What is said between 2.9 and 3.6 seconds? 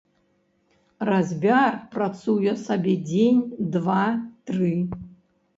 дзень,